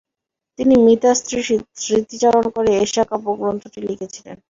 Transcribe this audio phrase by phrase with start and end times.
[0.59, 1.43] তিনি মৃতা স্ত্রীর
[1.81, 4.37] স্মৃতিচারণ করে এষা কাব্যগ্রন্থটি লিখেছিলেন।